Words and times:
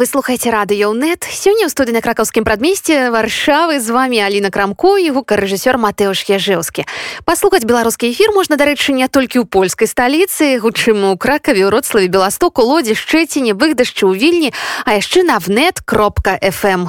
Вы 0.00 0.06
слухаеце 0.06 0.48
радыёнет 0.48 1.28
сёння 1.28 1.68
ў 1.68 1.70
студыі 1.76 1.92
на 1.92 2.00
кракаўскім 2.00 2.40
прадмесці 2.40 3.12
варшавы 3.12 3.84
з 3.84 3.92
вами 3.92 4.16
Аліна 4.24 4.48
крамко 4.48 4.96
і 4.96 5.12
гукарэжысёр 5.12 5.76
Матэуш 5.76 6.24
Яжэўскі 6.24 6.88
паслухаць 7.28 7.68
беларускі 7.68 8.08
эфір 8.08 8.32
можна 8.32 8.56
дарэчы 8.56 8.96
не 8.96 9.04
толькі 9.12 9.44
ў 9.44 9.44
польскай 9.44 9.84
сталіцы 9.84 10.56
гучым 10.56 11.04
у 11.04 11.20
кракаве 11.20 11.68
роцлаве 11.68 12.08
беластоку 12.08 12.64
лодзе 12.64 12.96
шчэціне 12.96 13.52
выгдашчы 13.52 14.08
ў 14.08 14.16
вільні 14.16 14.50
а 14.88 14.96
яшчэ 14.96 15.20
на 15.20 15.36
внет 15.36 15.84
кропка 15.84 16.40
fm 16.40 16.88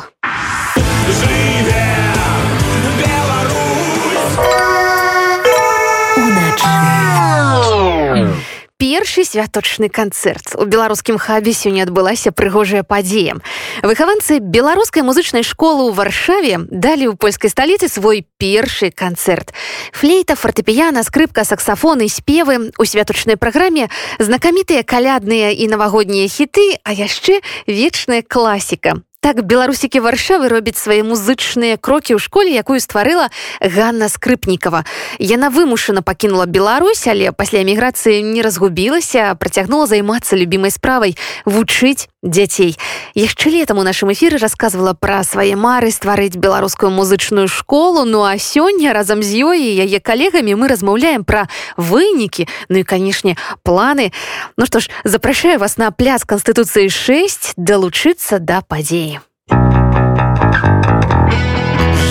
першы 8.81 9.25
святочны 9.25 9.89
канцэрт 9.89 10.55
у 10.61 10.65
беларускім 10.65 11.17
хабе 11.19 11.53
сёння 11.57 11.87
адбылася 11.89 12.33
прыгожая 12.33 12.83
падзея 12.83 13.41
выхаванцы 13.83 14.39
беларускай 14.39 15.03
музычнай 15.03 15.43
школы 15.43 15.89
ў 15.89 15.93
варшаве 15.97 16.55
далі 16.69 17.11
ў 17.11 17.15
польскай 17.17 17.49
сталіцы 17.49 17.89
свой 17.89 18.27
першы 18.37 18.93
канцэрт 18.93 19.57
флейта 19.97 20.37
фортепіяна 20.37 21.03
скрыпка 21.03 21.45
саксафоны 21.49 22.09
спевы 22.13 22.73
у 22.77 22.85
святочнай 22.85 23.41
праграме 23.41 23.89
знакамітыя 24.21 24.85
калядныя 24.85 25.57
і 25.57 25.73
навагоднія 25.73 26.29
хіты 26.29 26.77
а 26.85 26.93
яшчэ 26.93 27.41
вечная 27.67 28.21
класіка 28.21 29.01
Так 29.22 29.46
беларусікі 29.46 30.02
варшавы 30.02 30.50
робяць 30.50 30.82
свае 30.82 31.06
музычныя 31.06 31.78
крокі 31.78 32.18
ў 32.18 32.20
школе, 32.20 32.50
якую 32.58 32.82
стварыла 32.82 33.30
Ганна 33.62 34.10
скрыпнікова. 34.10 34.82
Яна 35.22 35.54
вымушана 35.54 36.02
пакінула 36.02 36.50
Беларусь, 36.50 37.06
але 37.06 37.30
пасля 37.30 37.62
эміграцыі 37.62 38.26
не 38.26 38.42
разгубілася, 38.42 39.38
працягнула 39.38 39.86
займацца 39.86 40.34
любімай 40.34 40.74
справай 40.74 41.14
вучыць 41.46 42.11
дзяцей. 42.23 42.77
Яшчэ 43.15 43.51
летам 43.51 43.79
у 43.79 43.83
нашым 43.83 44.13
эфіры 44.13 44.39
расказвала 44.39 44.93
пра 44.95 45.23
свае 45.25 45.57
мары 45.57 45.91
стварыць 45.91 46.37
беларускую 46.37 46.91
музычную 46.91 47.49
школу. 47.49 48.05
Ну 48.05 48.25
а 48.25 48.39
сёння 48.39 48.93
разам 48.93 49.23
з 49.23 49.33
ёй 49.47 49.63
і 49.63 49.77
яе 49.87 50.01
калегамі 50.01 50.55
мы 50.55 50.69
размаўляем 50.69 51.25
пра 51.25 51.49
вынікі, 51.77 52.49
ну 52.69 52.79
і 52.79 52.85
канешне, 52.85 53.37
планы. 53.63 54.13
Ну 54.57 54.67
што 54.67 54.81
ж, 54.81 54.91
запрашаю 55.05 55.59
вас 55.59 55.77
на 55.77 55.91
пляц 55.91 56.25
канстытуцыі 56.25 56.91
6 56.91 57.55
далучыцца 57.57 58.39
да 58.39 58.61
падзеі. 58.61 59.21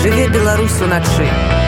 Жыве 0.02 0.28
Беларусь 0.28 0.80
уначы. 0.80 1.59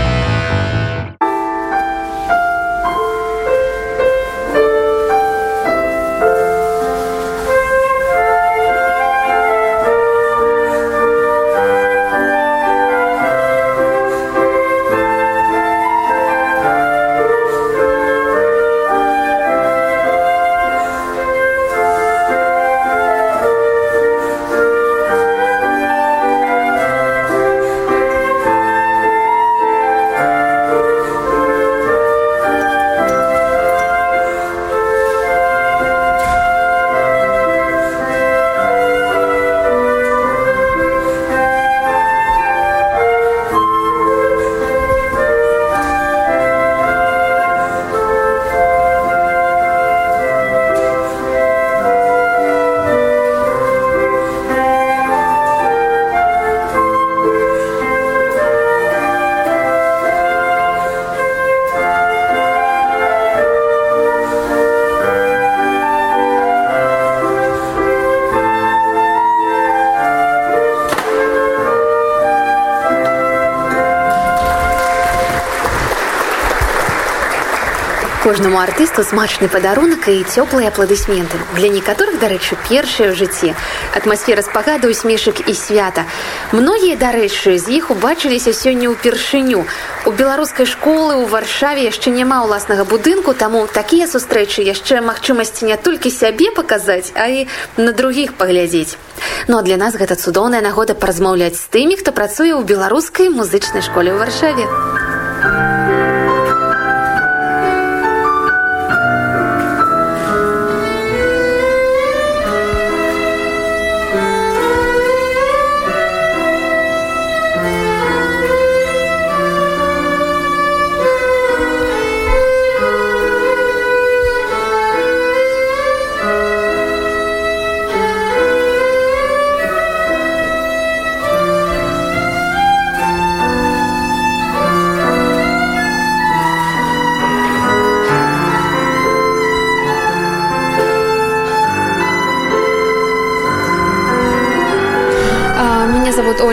кожнаму 78.34 78.58
артысту 78.58 79.04
смачны 79.06 79.46
падарунак 79.46 80.10
і 80.10 80.26
цёплыя 80.26 80.74
апладысменты 80.74 81.38
для 81.54 81.70
некаторых 81.70 82.18
дарэчы 82.18 82.58
першыя 82.66 83.14
ў 83.14 83.18
жыцці 83.20 83.54
атмасфера 83.94 84.42
спагаду 84.42 84.90
усмешак 84.90 85.46
і 85.46 85.54
свята. 85.54 86.10
Многія 86.50 86.98
дарэчы 86.98 87.62
з 87.62 87.78
іх 87.78 87.94
убачыліся 87.94 88.50
сёння 88.50 88.90
ўпершыню 88.90 89.70
у 90.10 90.12
беларускай 90.18 90.66
школы 90.66 91.22
ў 91.22 91.30
варшаве 91.30 91.86
яшчэ 91.86 92.10
няма 92.10 92.42
ўласнага 92.50 92.90
будынку 92.90 93.38
таму 93.38 93.70
такія 93.70 94.10
сустрэчы 94.10 94.66
яшчэ 94.66 95.06
магчымасці 95.06 95.70
не 95.70 95.78
толькі 95.78 96.10
сябе 96.10 96.50
паказаць 96.58 97.14
а 97.14 97.30
і 97.30 97.46
на 97.78 97.94
другіх 97.94 98.34
паглядзець. 98.34 98.98
Ну 99.46 99.62
а 99.62 99.62
для 99.62 99.78
нас 99.78 99.94
гэта 99.94 100.18
цудоўная 100.18 100.66
нагода 100.66 100.98
паразмаўляць 100.98 101.62
з 101.62 101.70
тымі 101.70 102.02
хто 102.02 102.10
працуе 102.10 102.58
ў 102.58 102.66
беларускай 102.66 103.30
музычнай 103.30 103.86
школе 103.86 104.10
ў 104.10 104.18
варшаве. 104.18 104.66
а 104.66 105.03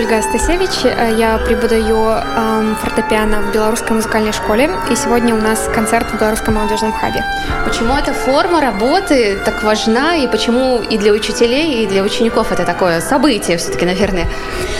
Ольга 0.00 0.22
Стасевич. 0.22 0.70
Я 1.18 1.36
преподаю 1.36 1.98
э, 2.08 2.74
фортепиано 2.80 3.42
в 3.42 3.52
Белорусской 3.52 3.96
музыкальной 3.96 4.32
школе. 4.32 4.70
И 4.90 4.96
сегодня 4.96 5.34
у 5.34 5.38
нас 5.38 5.68
концерт 5.74 6.06
в 6.10 6.18
Белорусском 6.18 6.54
молодежном 6.54 6.90
хабе. 6.90 7.22
Почему 7.66 7.92
эта 7.94 8.14
форма 8.14 8.62
работы 8.62 9.38
так 9.44 9.62
важна? 9.62 10.16
И 10.16 10.26
почему 10.26 10.78
и 10.78 10.96
для 10.96 11.12
учителей, 11.12 11.84
и 11.84 11.86
для 11.86 12.02
учеников 12.02 12.50
это 12.50 12.64
такое 12.64 13.02
событие 13.02 13.58
все-таки, 13.58 13.84
наверное? 13.84 14.26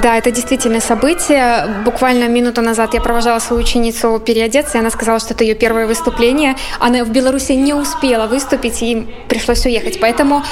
Да, 0.01 0.17
это 0.17 0.31
действительно 0.31 0.81
событие. 0.81 1.67
Буквально 1.85 2.27
минуту 2.27 2.63
назад 2.63 2.95
я 2.95 3.03
провожала 3.03 3.41
свою 3.41 3.63
ученицу 3.63 4.23
переодеться, 4.25 4.79
и 4.79 4.81
она 4.81 4.89
сказала, 4.89 5.19
что 5.19 5.35
это 5.35 5.45
ее 5.45 5.55
первое 5.55 5.87
выступление. 5.87 6.57
Она 6.79 7.05
в 7.05 7.11
Беларуси 7.11 7.53
не 7.53 7.75
успела 7.75 8.27
выступить, 8.27 8.83
и 8.83 9.07
пришлось 9.29 9.67
уехать. 9.67 10.01
Поэтому 10.01 10.43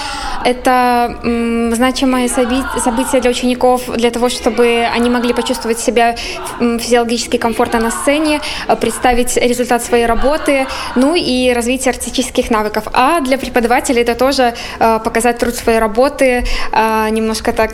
это 0.45 1.17
значимое 1.23 2.29
событие 2.29 3.23
для 3.23 3.31
учеников, 3.31 3.89
для 3.97 4.11
того, 4.11 4.29
чтобы 4.29 4.58
чтобы 4.59 4.85
они 4.93 5.09
могли 5.09 5.33
почувствовать 5.35 5.79
себя 5.79 6.17
физиологически 6.59 7.37
комфортно 7.37 7.79
на 7.79 7.91
сцене, 7.93 8.41
э, 8.67 8.77
представить 8.77 9.37
результат 9.37 9.85
своей 9.85 10.07
работы, 10.07 10.67
ну 10.97 11.15
и 11.15 11.53
развитие 11.53 11.91
артистических 11.91 12.51
навыков. 12.51 12.85
А 12.93 13.21
для 13.21 13.39
преподавателей 13.39 14.03
это 14.03 14.17
тоже 14.17 14.55
э, 14.81 14.99
показать 15.05 15.39
труд 15.39 15.55
своей 15.55 15.79
работы, 15.79 16.45
э, 16.73 17.09
немножко 17.11 17.53
так 17.53 17.69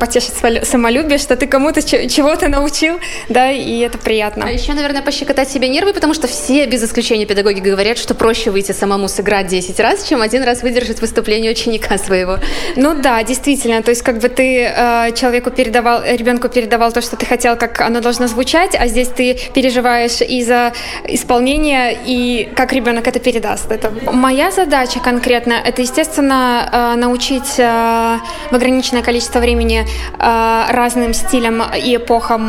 потешить 0.00 0.34
самолюбие, 0.64 1.18
что 1.18 1.36
ты 1.36 1.46
кому-то 1.46 1.82
чего-то 1.82 2.48
научил, 2.48 2.98
да, 3.28 3.50
и 3.50 3.80
это 3.80 3.98
приятно. 3.98 4.46
А 4.46 4.50
еще, 4.50 4.72
наверное, 4.72 5.02
пощекотать 5.02 5.50
себе 5.50 5.68
нервы, 5.68 5.92
потому 5.92 6.14
что 6.14 6.26
все, 6.26 6.66
без 6.66 6.82
исключения 6.82 7.26
педагоги, 7.26 7.60
говорят, 7.60 7.98
что 7.98 8.14
проще 8.14 8.50
выйти 8.50 8.72
самому 8.72 9.08
сыграть 9.08 9.48
10 9.48 9.80
раз, 9.80 10.04
чем 10.04 10.22
один 10.22 10.42
раз 10.44 10.62
выдержать 10.62 11.02
выступление 11.02 11.52
ученика 11.52 11.98
своего. 11.98 12.38
Ну 12.76 12.94
да, 12.94 13.22
действительно, 13.22 13.82
то 13.82 13.90
есть 13.90 14.02
как 14.02 14.18
бы 14.18 14.28
ты 14.28 14.72
человеку 15.14 15.50
передаваешь 15.50 15.82
передавал, 15.82 16.02
ребенку 16.22 16.48
передавал 16.48 16.92
то, 16.92 17.00
что 17.00 17.16
ты 17.16 17.26
хотел, 17.26 17.56
как 17.56 17.80
оно 17.80 18.00
должно 18.00 18.26
звучать, 18.28 18.76
а 18.78 18.86
здесь 18.86 19.08
ты 19.08 19.36
переживаешь 19.54 20.20
и 20.20 20.42
за 20.44 20.72
исполнение, 21.08 21.98
и 22.06 22.48
как 22.54 22.72
ребенок 22.72 23.08
это 23.08 23.18
передаст. 23.18 23.70
Это 23.72 23.92
моя 24.12 24.50
задача 24.50 25.00
конкретно, 25.00 25.54
это, 25.54 25.82
естественно, 25.82 26.68
э, 26.72 27.00
научить 27.00 27.58
э, 27.58 28.18
в 28.50 28.54
ограниченное 28.54 29.02
количество 29.02 29.40
времени 29.40 29.84
э, 30.18 30.64
разным 30.70 31.12
стилям 31.14 31.62
и 31.76 31.96
эпохам 31.96 32.42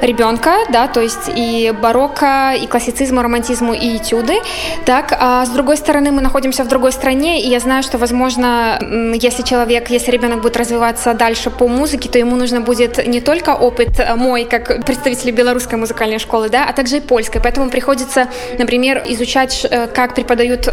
ребенка, 0.00 0.54
да, 0.70 0.88
то 0.88 1.00
есть 1.00 1.30
и 1.36 1.72
барокко, 1.82 2.54
и 2.62 2.66
классицизму, 2.66 3.22
романтизму, 3.22 3.74
и 3.74 3.96
этюды, 3.96 4.34
так, 4.84 5.16
а 5.18 5.44
с 5.44 5.50
другой 5.50 5.76
стороны 5.76 6.10
мы 6.10 6.20
находимся 6.20 6.64
в 6.64 6.68
другой 6.68 6.92
стране, 6.92 7.40
и 7.42 7.48
я 7.48 7.60
знаю, 7.60 7.82
что, 7.82 7.98
возможно, 7.98 8.78
если 9.14 9.42
человек, 9.42 9.90
если 9.90 10.10
ребенок 10.10 10.40
будет 10.40 10.56
развиваться 10.56 11.14
дальше 11.14 11.50
по 11.50 11.68
музыке, 11.68 12.08
то 12.08 12.18
ему 12.18 12.29
нужно 12.36 12.60
будет 12.60 13.06
не 13.06 13.20
только 13.20 13.50
опыт 13.50 14.00
мой, 14.16 14.44
как 14.44 14.84
представителя 14.84 15.32
белорусской 15.32 15.78
музыкальной 15.78 16.18
школы, 16.18 16.48
да, 16.48 16.66
а 16.68 16.72
также 16.72 16.98
и 16.98 17.00
польской, 17.00 17.40
поэтому 17.40 17.70
приходится, 17.70 18.28
например, 18.58 19.02
изучать, 19.06 19.66
как 19.94 20.14
преподают 20.14 20.66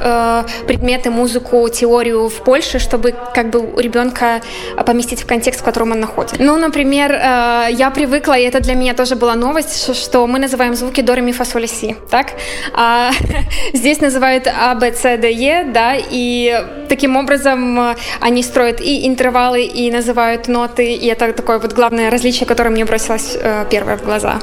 предметы, 0.67 1.09
музыку, 1.09 1.67
теорию 1.69 2.29
в 2.29 2.43
Польше, 2.43 2.79
чтобы 2.79 3.13
как 3.33 3.49
бы 3.49 3.59
у 3.59 3.79
ребенка 3.79 4.41
поместить 4.85 5.21
в 5.21 5.25
контекст, 5.25 5.61
в 5.61 5.63
котором 5.63 5.91
он 5.91 5.99
находится. 5.99 6.35
Ну, 6.39 6.57
например, 6.57 7.11
я 7.11 7.91
привыкла, 7.93 8.37
и 8.37 8.43
это 8.43 8.59
для 8.59 8.75
меня 8.75 8.93
тоже 8.93 9.15
была 9.15 9.35
новость, 9.35 9.95
что 9.95 10.27
мы 10.27 10.39
называем 10.39 10.75
звуки 10.75 11.01
до, 11.01 11.15
ре, 11.15 11.33
си, 11.67 11.95
так? 12.09 12.33
А 12.73 13.11
здесь 13.73 14.01
называют 14.01 14.47
А, 14.47 14.75
Б, 14.75 14.93
С, 14.93 15.17
Д, 15.17 15.31
Е, 15.31 15.63
да, 15.63 15.95
и 15.97 16.65
таким 16.89 17.15
образом 17.15 17.95
они 18.19 18.43
строят 18.43 18.81
и 18.81 19.07
интервалы, 19.07 19.63
и 19.63 19.91
называют 19.91 20.47
ноты, 20.47 20.93
и 20.93 21.07
это 21.07 21.33
такое 21.33 21.59
вот 21.59 21.73
главное 21.73 22.09
различие, 22.09 22.45
которое 22.45 22.69
мне 22.69 22.85
бросилось 22.85 23.37
э, 23.39 23.65
первое 23.69 23.97
в 23.97 24.03
глаза. 24.03 24.39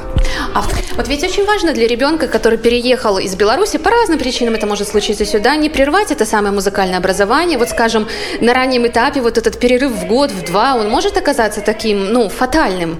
А 0.53 0.63
вот 0.95 1.07
ведь 1.07 1.23
очень 1.23 1.45
важно 1.45 1.73
для 1.73 1.87
ребенка, 1.87 2.27
который 2.27 2.57
переехал 2.57 3.17
из 3.17 3.35
Беларуси, 3.35 3.77
по 3.77 3.89
разным 3.89 4.19
причинам 4.19 4.55
это 4.55 4.67
может 4.67 4.87
случиться 4.87 5.25
сюда, 5.25 5.55
не 5.55 5.69
прервать 5.69 6.11
это 6.11 6.25
самое 6.25 6.53
музыкальное 6.53 6.97
образование. 6.97 7.57
Вот, 7.57 7.69
скажем, 7.69 8.07
на 8.41 8.53
раннем 8.53 8.87
этапе 8.87 9.21
вот 9.21 9.37
этот 9.37 9.59
перерыв 9.59 9.91
в 9.91 10.07
год, 10.07 10.31
в 10.31 10.45
два, 10.45 10.75
он 10.75 10.89
может 10.89 11.17
оказаться 11.17 11.61
таким, 11.61 12.13
ну, 12.13 12.29
фатальным? 12.29 12.99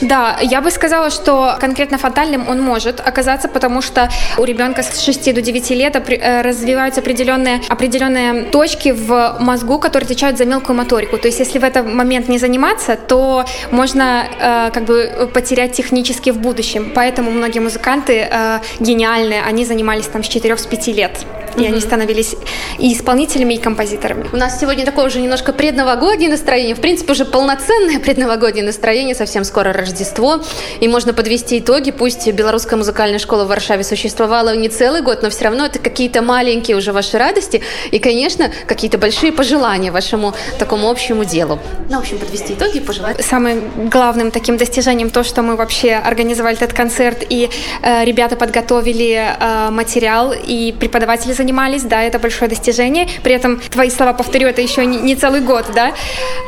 Да, 0.00 0.38
я 0.42 0.60
бы 0.60 0.70
сказала, 0.70 1.10
что 1.10 1.56
конкретно 1.60 1.98
фатальным 1.98 2.48
он 2.48 2.60
может 2.60 3.00
оказаться, 3.00 3.48
потому 3.48 3.82
что 3.82 4.08
у 4.36 4.44
ребенка 4.44 4.82
с 4.82 5.00
6 5.00 5.34
до 5.34 5.37
9 5.42 5.70
лет 5.70 5.96
э, 5.96 6.42
развиваются 6.42 7.00
определенные, 7.00 7.60
определенные 7.68 8.44
точки 8.44 8.90
в 8.92 9.36
мозгу, 9.40 9.78
которые 9.78 10.06
отвечают 10.06 10.38
за 10.38 10.44
мелкую 10.44 10.76
моторику. 10.76 11.18
То 11.18 11.28
есть, 11.28 11.40
если 11.40 11.58
в 11.58 11.64
этот 11.64 11.86
момент 11.86 12.28
не 12.28 12.38
заниматься, 12.38 12.96
то 12.96 13.44
можно 13.70 14.24
э, 14.40 14.70
как 14.72 14.84
бы 14.84 15.30
потерять 15.32 15.72
технически 15.72 16.30
в 16.30 16.38
будущем. 16.38 16.92
Поэтому 16.94 17.30
многие 17.30 17.60
музыканты 17.60 18.28
э, 18.30 18.60
гениальные, 18.80 19.42
они 19.42 19.64
занимались 19.64 20.06
там 20.06 20.22
с 20.22 20.28
4-5 20.28 20.92
лет 20.92 21.12
и 21.58 21.66
они 21.66 21.80
становились 21.80 22.36
и 22.78 22.92
исполнителями, 22.92 23.54
и 23.54 23.58
композиторами. 23.58 24.26
У 24.32 24.36
нас 24.36 24.60
сегодня 24.60 24.84
такое 24.84 25.06
уже 25.06 25.20
немножко 25.20 25.52
предновогоднее 25.52 26.30
настроение, 26.30 26.74
в 26.74 26.80
принципе, 26.80 27.12
уже 27.12 27.24
полноценное 27.24 27.98
предновогоднее 28.08 28.64
настроение, 28.64 29.14
совсем 29.14 29.44
скоро 29.44 29.72
Рождество, 29.72 30.40
и 30.80 30.88
можно 30.88 31.12
подвести 31.12 31.58
итоги, 31.58 31.90
пусть 31.90 32.30
Белорусская 32.32 32.76
музыкальная 32.76 33.18
школа 33.18 33.44
в 33.44 33.48
Варшаве 33.48 33.84
существовала 33.84 34.54
не 34.56 34.68
целый 34.68 35.02
год, 35.02 35.22
но 35.22 35.30
все 35.30 35.44
равно 35.44 35.66
это 35.66 35.78
какие-то 35.78 36.22
маленькие 36.22 36.76
уже 36.76 36.92
ваши 36.92 37.18
радости, 37.18 37.62
и, 37.90 37.98
конечно, 37.98 38.50
какие-то 38.66 38.98
большие 38.98 39.32
пожелания 39.32 39.90
вашему 39.92 40.34
такому 40.58 40.90
общему 40.90 41.24
делу. 41.24 41.58
Ну, 41.90 41.96
в 41.96 42.00
общем, 42.00 42.18
подвести 42.18 42.54
итоги 42.54 42.78
и 42.78 42.80
пожелать. 42.80 43.24
Самым 43.24 43.88
главным 43.88 44.30
таким 44.30 44.56
достижением 44.56 45.10
то, 45.10 45.24
что 45.24 45.42
мы 45.42 45.56
вообще 45.56 45.94
организовали 45.94 46.56
этот 46.56 46.72
концерт, 46.72 47.24
и 47.28 47.50
э, 47.82 48.04
ребята 48.04 48.36
подготовили 48.36 49.36
э, 49.38 49.70
материал, 49.70 50.32
и 50.32 50.72
преподаватели 50.78 51.32
занимались 51.32 51.47
занимались, 51.48 51.82
да, 51.82 52.02
это 52.02 52.18
большое 52.18 52.50
достижение. 52.50 53.06
При 53.22 53.32
этом 53.32 53.58
твои 53.58 53.90
слова, 53.90 54.12
повторю, 54.12 54.48
это 54.48 54.60
еще 54.60 54.84
не, 54.84 55.16
целый 55.16 55.40
год, 55.40 55.64
да. 55.74 55.92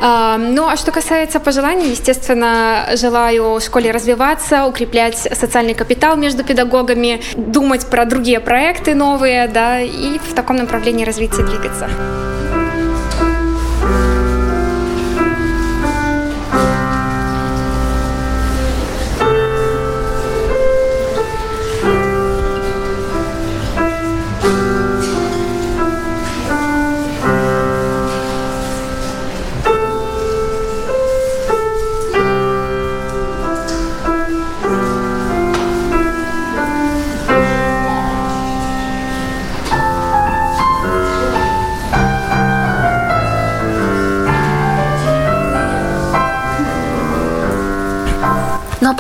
А, 0.03 0.37
ну, 0.37 0.69
а 0.69 0.77
что 0.77 0.93
касается 0.93 1.41
пожеланий, 1.41 1.91
естественно, 1.91 2.87
желаю 2.97 3.61
школе 3.61 3.93
развиваться, 3.93 4.67
укреплять 4.67 5.17
социальный 5.17 5.75
капитал 5.75 6.17
между 6.17 6.45
педагогами, 6.45 7.21
думать 7.37 7.87
про 7.87 8.05
другие 8.05 8.41
проекты 8.41 8.95
новые, 8.95 9.49
да, 9.49 9.81
и 9.81 10.19
в 10.19 10.35
таком 10.35 10.57
направлении 10.57 11.07
развиться, 11.07 11.43
двигаться. 11.43 11.89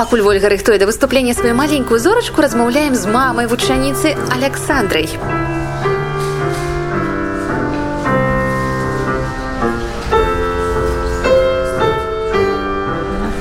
Пакуль 0.00 0.23
Вольга 0.23 0.49
рыхтуе 0.49 0.79
да 0.79 0.87
выступлення 0.87 1.35
сваю 1.35 1.55
маленькую 1.55 2.00
зорачку 2.00 2.41
размаўляем 2.41 2.94
з 2.94 3.05
мамай 3.06 3.47
вучаніцы 3.47 4.17
Александрай. 4.32 5.11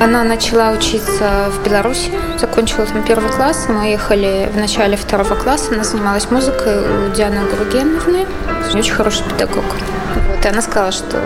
Она 0.02 0.26
начала 0.26 0.72
учиться 0.72 1.50
в 1.50 1.64
Беларуси, 1.64 2.12
закончила 2.38 2.86
там 2.86 3.04
первый 3.04 3.32
класс, 3.32 3.68
мы 3.70 3.92
ехали 3.92 4.50
в 4.54 4.58
начале 4.58 4.98
второго 4.98 5.36
класса, 5.36 5.74
она 5.74 5.86
занималась 5.86 6.30
музыкой 6.30 6.80
у 6.80 7.16
Дианы 7.16 7.40
Гургеновны, 7.50 8.26
очень 8.74 8.92
хороший 8.92 9.24
педагог. 9.24 9.64
Вот, 9.64 10.46
и 10.46 10.48
она 10.50 10.62
сказала, 10.62 10.92
что 10.92 11.22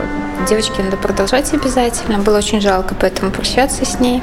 девочке 0.47 0.83
надо 0.83 0.97
продолжать 0.97 1.51
обязательно, 1.55 2.19
было 2.19 2.37
очень 2.37 2.61
жалко 2.61 2.93
поэтому 2.93 3.31
прощаться 3.31 3.83
с 3.83 3.99
ней. 3.99 4.21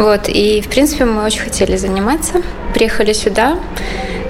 Вот, 0.00 0.30
и, 0.30 0.62
в 0.62 0.68
принципе, 0.68 1.04
мы 1.04 1.22
очень 1.22 1.42
хотели 1.42 1.76
заниматься. 1.76 2.40
Приехали 2.72 3.12
сюда, 3.12 3.58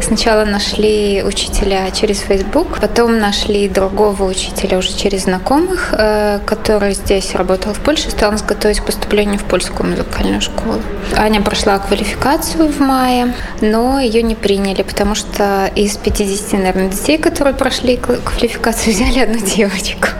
Сначала 0.02 0.44
нашли 0.44 1.22
учителя 1.24 1.90
через 1.90 2.20
Facebook, 2.20 2.80
потом 2.80 3.18
нашли 3.18 3.68
другого 3.68 4.24
учителя 4.24 4.78
уже 4.78 4.96
через 4.96 5.24
знакомых, 5.24 5.92
э, 5.92 6.40
который 6.46 6.94
здесь 6.94 7.34
работал 7.34 7.74
в 7.74 7.80
Польше, 7.80 8.10
стал 8.10 8.32
нас 8.32 8.42
готовить 8.42 8.80
к 8.80 8.84
поступлению 8.84 9.38
в 9.38 9.44
польскую 9.44 9.90
музыкальную 9.90 10.40
школу. 10.40 10.80
Аня 11.16 11.42
прошла 11.42 11.78
квалификацию 11.78 12.68
в 12.68 12.80
мае, 12.80 13.34
но 13.60 14.00
ее 14.00 14.22
не 14.22 14.34
приняли, 14.34 14.82
потому 14.82 15.14
что 15.14 15.70
из 15.76 15.96
50, 15.96 16.52
наверное, 16.54 16.88
детей, 16.88 17.18
которые 17.18 17.54
прошли 17.54 17.96
квалификацию, 17.96 18.94
взяли 18.94 19.20
одну 19.20 19.38
девочку. 19.38 20.08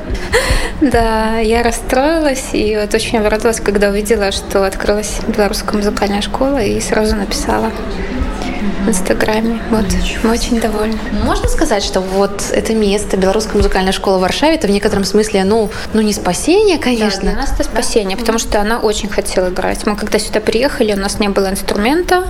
Да, 0.81 1.39
я 1.39 1.63
расстроилась 1.63 2.51
и 2.55 2.75
вот 2.75 2.95
очень 2.95 3.19
обрадовалась, 3.19 3.61
когда 3.61 3.91
увидела, 3.91 4.33
что 4.33 4.65
открылась 4.65 5.19
белорусская 5.29 5.77
музыкальная 5.77 6.23
школа 6.23 6.63
и 6.63 6.81
сразу 6.81 7.17
написала 7.17 7.71
в 8.85 8.89
Инстаграме. 8.89 9.61
Вот, 9.71 9.85
мы 10.23 10.31
очень 10.31 10.61
довольны. 10.61 10.99
Можно 11.25 11.49
сказать, 11.49 11.83
что 11.83 12.01
вот 12.01 12.51
это 12.53 12.75
место, 12.75 13.17
Белорусская 13.17 13.57
музыкальная 13.57 13.93
школа 13.93 14.19
в 14.19 14.21
Варшаве, 14.21 14.55
это 14.55 14.67
в 14.67 14.71
некотором 14.71 15.05
смысле, 15.05 15.45
ну, 15.45 15.71
ну 15.93 16.01
не 16.01 16.13
спасение, 16.13 16.79
конечно. 16.79 17.23
Да, 17.23 17.31
для 17.31 17.41
нас 17.41 17.53
это 17.53 17.65
спасение, 17.65 18.17
да. 18.17 18.21
потому 18.21 18.39
что 18.39 18.61
она 18.61 18.79
очень 18.79 19.09
хотела 19.09 19.49
играть. 19.49 19.87
Мы 19.87 19.97
когда 19.97 20.19
сюда 20.19 20.41
приехали, 20.41 20.93
у 20.93 20.99
нас 20.99 21.19
не 21.19 21.29
было 21.29 21.51
инструмента, 21.51 22.25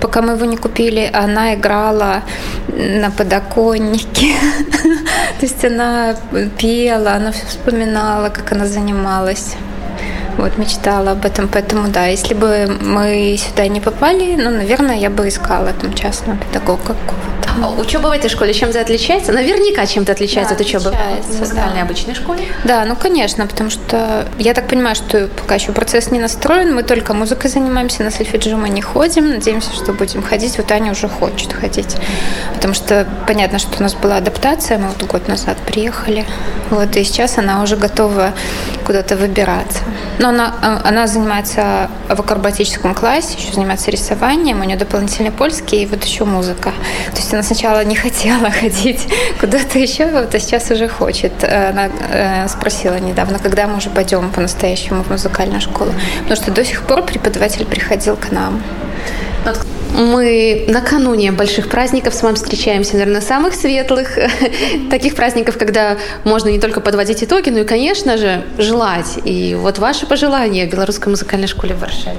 пока 0.00 0.22
мы 0.22 0.32
его 0.32 0.44
не 0.44 0.56
купили, 0.56 1.10
она 1.12 1.54
играла 1.54 2.22
на 2.68 3.10
подоконнике. 3.10 4.34
То 5.40 5.46
есть 5.46 5.64
она 5.64 6.16
пела, 6.58 7.12
она 7.12 7.32
все 7.32 7.46
вспоминала, 7.46 8.28
как 8.28 8.52
она 8.52 8.66
занималась. 8.66 9.56
Вот, 10.36 10.58
мечтала 10.58 11.12
об 11.12 11.24
этом, 11.24 11.48
поэтому 11.48 11.88
да, 11.88 12.06
если 12.06 12.34
бы 12.34 12.66
мы 12.80 13.36
сюда 13.38 13.68
не 13.68 13.80
попали, 13.80 14.36
ну, 14.36 14.50
наверное, 14.50 14.96
я 14.96 15.08
бы 15.08 15.28
искала 15.28 15.72
там 15.72 15.94
частного 15.94 16.38
педагога 16.38 16.82
какого-то. 16.82 17.45
А 17.62 17.70
учеба 17.70 18.08
в 18.08 18.10
этой 18.10 18.28
школе 18.28 18.52
чем-то 18.52 18.80
отличается? 18.80 19.32
Наверняка 19.32 19.86
чем-то 19.86 20.12
отличается 20.12 20.54
да, 20.54 20.60
от 20.60 20.66
учебы 20.66 20.90
в 20.90 21.38
музыкальной 21.38 21.76
да. 21.76 21.82
обычной 21.82 22.14
школе? 22.14 22.44
Да, 22.64 22.84
ну 22.84 22.96
конечно, 22.96 23.46
потому 23.46 23.70
что 23.70 24.28
я 24.38 24.54
так 24.54 24.68
понимаю, 24.68 24.94
что 24.94 25.28
пока 25.28 25.54
еще 25.54 25.72
процесс 25.72 26.10
не 26.10 26.20
настроен, 26.20 26.74
мы 26.74 26.82
только 26.82 27.14
музыкой 27.14 27.50
занимаемся, 27.50 28.02
на 28.02 28.10
сольфеджио 28.10 28.56
мы 28.56 28.68
не 28.68 28.82
ходим, 28.82 29.30
надеемся, 29.30 29.72
что 29.72 29.92
будем 29.92 30.22
ходить. 30.22 30.58
Вот 30.58 30.70
Аня 30.70 30.92
уже 30.92 31.08
хочет 31.08 31.52
ходить, 31.52 31.96
потому 32.54 32.74
что 32.74 33.06
понятно, 33.26 33.58
что 33.58 33.78
у 33.78 33.82
нас 33.82 33.94
была 33.94 34.16
адаптация, 34.16 34.78
мы 34.78 34.88
вот 34.88 35.02
год 35.04 35.28
назад 35.28 35.56
приехали, 35.58 36.26
вот, 36.70 36.96
и 36.96 37.04
сейчас 37.04 37.38
она 37.38 37.62
уже 37.62 37.76
готова 37.76 38.32
куда-то 38.84 39.16
выбираться. 39.16 39.80
Но 40.18 40.28
она, 40.28 40.54
а, 40.62 40.80
она 40.84 41.06
занимается 41.06 41.90
в 42.08 42.20
акробатическом 42.20 42.94
классе, 42.94 43.36
еще 43.38 43.52
занимается 43.52 43.90
рисованием, 43.90 44.60
у 44.60 44.64
нее 44.64 44.76
дополнительный 44.76 45.30
польский 45.30 45.82
и 45.82 45.86
вот 45.86 46.04
еще 46.04 46.24
музыка. 46.24 46.72
То 47.12 47.16
есть 47.16 47.32
она 47.32 47.42
сначала 47.46 47.84
не 47.84 47.96
хотела 47.96 48.50
ходить 48.60 49.00
куда-то 49.40 49.78
еще, 49.78 50.06
вот, 50.06 50.34
а 50.34 50.38
сейчас 50.38 50.70
уже 50.70 50.88
хочет. 50.88 51.32
Она 51.44 51.88
э, 52.10 52.48
спросила 52.48 52.98
недавно, 52.98 53.38
когда 53.38 53.66
мы 53.66 53.76
уже 53.76 53.90
пойдем 53.90 54.30
по-настоящему 54.30 55.02
в 55.02 55.10
музыкальную 55.10 55.60
школу. 55.60 55.92
Потому 56.18 56.36
что 56.36 56.50
до 56.50 56.64
сих 56.64 56.82
пор 56.82 57.02
преподаватель 57.02 57.64
приходил 57.64 58.16
к 58.16 58.30
нам. 58.32 58.62
Мы 59.96 60.66
накануне 60.68 61.32
больших 61.32 61.70
праздников 61.70 62.12
с 62.12 62.22
вами 62.22 62.34
встречаемся, 62.34 62.96
наверное, 62.96 63.22
самых 63.22 63.54
светлых, 63.54 64.18
таких 64.90 65.14
праздников, 65.14 65.56
когда 65.56 65.96
можно 66.24 66.48
не 66.48 66.58
только 66.58 66.80
подводить 66.80 67.22
итоги, 67.24 67.50
но 67.50 67.60
и, 67.60 67.64
конечно 67.64 68.18
же, 68.18 68.44
желать. 68.58 69.18
И 69.24 69.54
вот 69.54 69.78
ваши 69.78 70.06
пожелания 70.06 70.66
Белорусской 70.66 71.10
музыкальной 71.10 71.46
школе 71.46 71.74
в 71.74 71.80
Варшаве. 71.80 72.18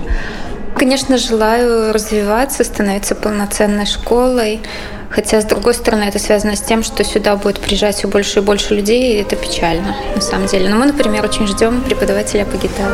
Конечно, 0.77 1.17
желаю 1.17 1.91
развиваться, 1.91 2.63
становиться 2.63 3.15
полноценной 3.15 3.87
школой. 3.87 4.61
Хотя, 5.09 5.41
с 5.41 5.45
другой 5.45 5.73
стороны, 5.73 6.03
это 6.03 6.19
связано 6.19 6.55
с 6.55 6.61
тем, 6.61 6.83
что 6.83 7.03
сюда 7.03 7.35
будет 7.35 7.59
приезжать 7.59 7.95
все 7.95 8.07
больше 8.07 8.39
и 8.39 8.41
больше 8.43 8.75
людей, 8.75 9.13
и 9.13 9.21
это 9.21 9.35
печально, 9.35 9.95
на 10.13 10.21
самом 10.21 10.45
деле. 10.45 10.69
Но 10.69 10.75
мы, 10.75 10.85
например, 10.85 11.25
очень 11.25 11.47
ждем 11.47 11.81
преподавателя 11.81 12.45
по 12.45 12.57
гитаре. 12.57 12.93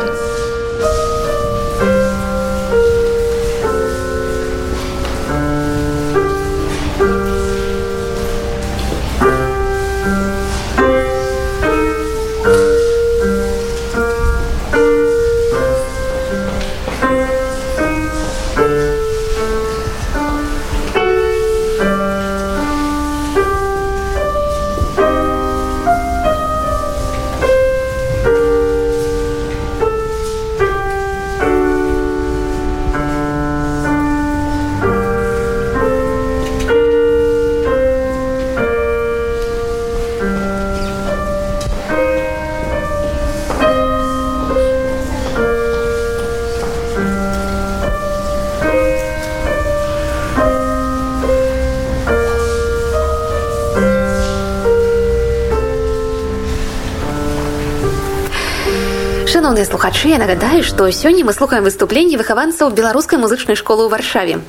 Шановныя 59.43 59.65
слухачы, 59.65 60.09
я 60.09 60.17
нагадаю, 60.17 60.63
што 60.63 60.89
сёння 60.91 61.25
мы 61.25 61.33
слухаем 61.33 61.63
выступленні 61.63 62.17
выхаванцаў 62.17 62.71
беларускай 62.71 63.19
музычнай 63.19 63.55
школы 63.55 63.85
ў 63.85 63.89
варшаве. 63.89 64.39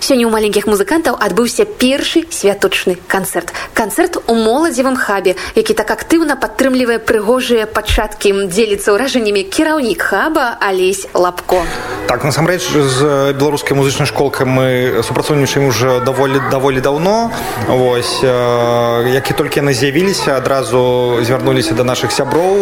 Сёння 0.00 0.24
ў 0.24 0.32
маленькіх 0.32 0.70
музыкантаў 0.70 1.18
адбыўся 1.18 1.66
першы 1.66 2.22
святочны 2.30 2.96
канцэрт. 3.10 3.52
Канцэрт 3.74 4.22
у 4.30 4.34
моладзевым 4.34 4.94
хабе, 4.96 5.34
які 5.58 5.74
так 5.74 5.90
актыўна 5.90 6.38
падтрымлівае 6.38 7.02
прыгожыя 7.02 7.66
пачаткі 7.66 8.46
дзеліцца 8.46 8.94
ўражаннямі 8.94 9.42
кіраўнік 9.50 9.98
хаба 9.98 10.56
Алесь 10.62 11.10
Лапко. 11.14 11.66
Так 12.06 12.24
насамрэч 12.24 12.62
з 12.72 13.34
беларускай 13.36 13.76
музычнай 13.76 14.08
школкай 14.08 14.46
мы 14.46 15.02
супрацоўнічаем 15.02 15.68
уже 15.68 16.00
даволі 16.00 16.40
даволі 16.50 16.80
даўно. 16.80 17.30
Вось 17.68 18.22
як 18.22 19.30
і 19.30 19.34
толькі 19.34 19.60
яны 19.60 19.74
з'явіліся, 19.74 20.38
адразу 20.38 21.18
звярнуліся 21.20 21.74
да 21.74 21.84
нашых 21.84 22.14
сяброў 22.14 22.56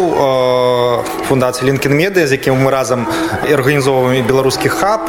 фундацыі 1.32 1.72
лінкін 1.72 1.96
медыа 1.96 2.28
з 2.28 2.36
якім 2.36 2.60
мы 2.60 2.70
разам 2.70 3.06
арганізоўваем 3.48 4.26
беларускі 4.28 4.68
хаб. 4.68 5.08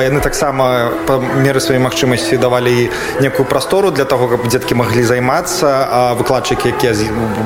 Яны 0.00 0.20
таксама 0.24 0.96
па 1.04 1.20
меры 1.20 1.60
сваёй 1.60 1.76
магчымасці 1.84 2.40
давалі 2.40 2.88
некую 3.20 3.44
прастору 3.44 3.90
для 3.92 4.08
того 4.08 4.32
каб 4.32 4.48
дзеткі 4.48 4.80
маглі 4.80 5.04
займацца 5.04 5.68
а 5.68 6.00
выкладчыкі 6.16 6.72
якія 6.72 6.96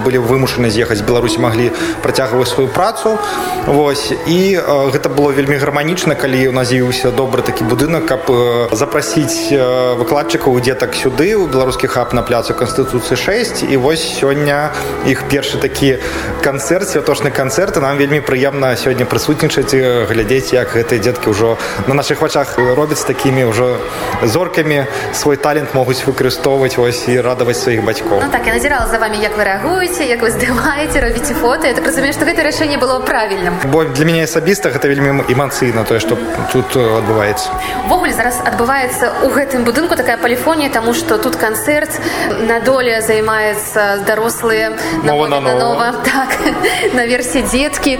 былі 0.06 0.22
вымушаны 0.22 0.70
з'ехаць 0.70 1.02
беларусі 1.02 1.42
маглі 1.42 1.74
працягваць 2.02 2.54
сваю 2.54 2.70
працу. 2.70 3.18
Вось. 3.66 4.14
І 4.26 4.54
гэта 4.94 5.10
было 5.10 5.34
вельмі 5.34 5.58
гарманічна 5.58 6.14
калі 6.14 6.46
у 6.48 6.54
нас 6.54 6.70
з'явіўся 6.70 7.10
добры 7.10 7.42
такі 7.42 7.66
будынак 7.66 8.06
каб 8.06 8.30
запрасіць 8.70 9.50
выкладчыкаў 9.98 10.60
дзетак 10.62 10.94
сюды 10.94 11.34
у 11.34 11.50
беларускі 11.50 11.90
хаб 11.90 12.14
на 12.14 12.22
пляцу 12.22 12.54
канстытуцыі 12.54 13.18
6 13.18 13.66
і 13.66 13.76
вось 13.82 14.04
сёння 14.22 14.70
іх 15.06 15.26
першы 15.26 15.58
такі 15.58 15.98
канцэрт 16.42 16.86
святочны 16.86 17.30
канцэрт 17.34 17.80
нам 17.82 17.96
вельмі 17.96 18.11
прыемна 18.11 18.75
сёння 18.75 19.05
прысутнічаць 19.05 19.71
глядзець 20.11 20.53
як 20.53 20.75
гэтыя 20.75 20.99
дзеткі 20.99 21.31
ўжо 21.31 21.57
на 21.87 21.93
наших 21.93 22.21
вачах 22.21 22.57
робяць 22.57 23.03
такімі 23.07 23.47
ўжо 23.47 23.79
зоркамі 24.23 24.85
свой 25.13 25.37
талент 25.37 25.73
могуць 25.73 26.03
выкарыстоўваць 26.03 26.77
вось 26.77 27.07
і 27.07 27.21
радаваць 27.21 27.57
сваіх 27.57 27.83
бацькоў 27.83 28.19
ну, 28.19 28.31
так 28.31 28.45
я 28.45 28.53
назірала 28.53 28.87
за 28.87 28.99
вами 28.99 29.17
як 29.23 29.37
вы 29.37 29.43
рэагуеце 29.43 30.03
як 30.03 30.21
вы 30.21 30.31
здымаеце 30.31 30.99
робіце 30.99 31.33
фото 31.33 31.67
я 31.67 31.73
так 31.73 31.85
разумею 31.85 32.13
што 32.13 32.25
гэта 32.25 32.43
рашэнне 32.43 32.77
было 32.77 32.99
правільным 32.99 33.55
бо 33.71 33.85
для 33.85 34.05
мяне 34.05 34.23
асабіста 34.23 34.69
гэта 34.69 34.87
вельмі 34.87 35.23
эмацыйна 35.31 35.83
тое 35.87 35.99
што 35.99 36.17
тут 36.51 36.75
адбываецца 36.75 37.49
ввогуле 37.87 38.13
зараз 38.13 38.41
адбываецца 38.43 39.23
у 39.23 39.29
гэтым 39.31 39.63
будынку 39.63 39.95
такая 39.95 40.17
паліфонія 40.17 40.69
таму 40.69 40.93
што 40.93 41.17
тут 41.17 41.35
канцэрт 41.35 41.99
на 42.47 42.59
доле 42.59 43.01
займаецца 43.01 44.03
дарослыя 44.07 44.75
нова 45.03 45.27
на 45.27 45.39
нова 45.39 45.93
так 46.03 46.35
наверсе 46.93 47.41
дзеткі 47.41 47.99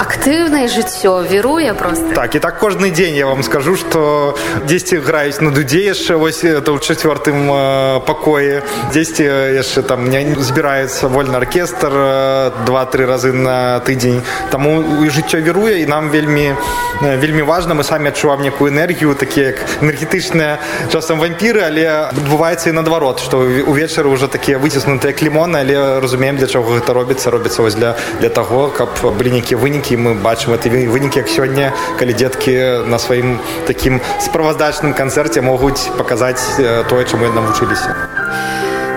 актыўнае 0.00 0.64
жыццё 0.68 1.28
віруе 1.28 1.74
просто. 1.74 2.14
Так 2.14 2.34
і 2.34 2.38
так 2.40 2.58
кожны 2.58 2.90
дзень 2.90 3.16
я 3.16 3.26
вам 3.26 3.42
скажу 3.42 3.76
что 3.76 4.34
дзесьці 4.64 4.96
граюць 4.96 5.40
на 5.40 5.50
дудзе 5.50 5.84
яшчэ 5.92 6.16
вось 6.16 6.40
это 6.40 6.72
ў 6.72 6.80
чацвёртым 6.80 7.36
э, 7.52 8.00
пакоі 8.08 8.64
дзесьці 8.92 9.28
яшчэ 9.60 9.82
там 9.82 10.08
не 10.08 10.32
збіраецца 10.40 11.08
вольны 11.08 11.36
аркестр 11.36 11.92
э, 11.92 12.50
два-тры 12.64 13.04
разы 13.04 13.32
на 13.32 13.80
тыдзень 13.84 14.24
таму 14.50 15.04
і 15.04 15.12
жыццё 15.12 15.44
віруе 15.44 15.84
і 15.84 15.86
нам 15.86 16.08
вельмі 16.08 16.56
э, 17.04 17.20
вельмі 17.20 17.42
важна 17.42 17.76
мы 17.76 17.84
самі 17.84 18.08
адчуваем 18.08 18.40
некую 18.40 18.72
энергію 18.72 19.12
такія 19.14 19.52
як 19.52 19.60
энергетычныя 19.84 20.64
часам 20.88 21.20
вампіры 21.20 21.60
але 21.60 22.08
адбываецца 22.08 22.72
і 22.72 22.76
наадварот 22.80 23.20
што 23.20 23.44
увечары 23.44 24.08
уже 24.08 24.32
такія 24.32 24.56
выціснутыя 24.56 25.12
клімоны 25.12 25.60
але 25.60 26.00
разумеем 26.00 26.40
для 26.40 26.48
чаго 26.48 26.80
гэта 26.80 26.96
робіцца 26.96 27.28
робіцца 27.30 27.60
вось 27.60 27.76
для 27.76 27.96
для 28.20 28.32
таго 28.32 28.72
каб 28.72 28.88
былі 29.04 29.36
нейкія 29.36 29.60
вынікі 29.60 29.89
вынікі 29.89 29.97
мы 29.97 30.13
бачым 30.13 30.53
это 30.53 30.69
вынікі 30.69 31.25
як 31.25 31.27
сёння 31.27 31.73
калі 31.97 32.13
дзеткі 32.13 32.85
на 32.85 33.01
сваім 33.01 33.39
такім 33.65 33.97
справаздачным 34.21 34.93
канцэрце 34.93 35.41
могуць 35.41 35.89
паказаць 35.97 36.61
тое 36.89 37.03
чаму 37.09 37.25
яны 37.25 37.41
навучыліся 37.41 37.89